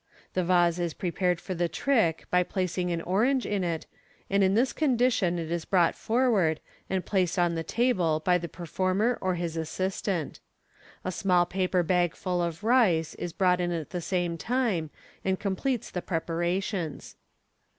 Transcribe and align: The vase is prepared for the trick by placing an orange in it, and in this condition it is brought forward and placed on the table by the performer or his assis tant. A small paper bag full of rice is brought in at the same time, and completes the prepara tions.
The 0.33 0.43
vase 0.43 0.79
is 0.79 0.95
prepared 0.95 1.39
for 1.39 1.53
the 1.53 1.69
trick 1.69 2.25
by 2.31 2.41
placing 2.41 2.89
an 2.91 3.03
orange 3.03 3.45
in 3.45 3.63
it, 3.63 3.85
and 4.31 4.43
in 4.43 4.55
this 4.55 4.73
condition 4.73 5.37
it 5.37 5.51
is 5.51 5.63
brought 5.63 5.93
forward 5.93 6.59
and 6.89 7.05
placed 7.05 7.37
on 7.37 7.53
the 7.53 7.63
table 7.63 8.19
by 8.19 8.39
the 8.39 8.49
performer 8.49 9.19
or 9.21 9.35
his 9.35 9.55
assis 9.55 10.01
tant. 10.01 10.39
A 11.05 11.11
small 11.11 11.45
paper 11.45 11.83
bag 11.83 12.15
full 12.15 12.41
of 12.41 12.63
rice 12.63 13.13
is 13.13 13.31
brought 13.31 13.61
in 13.61 13.71
at 13.71 13.91
the 13.91 14.01
same 14.01 14.39
time, 14.39 14.89
and 15.23 15.39
completes 15.39 15.91
the 15.91 16.01
prepara 16.01 16.63
tions. 16.63 17.15